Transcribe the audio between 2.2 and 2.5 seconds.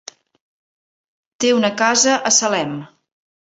a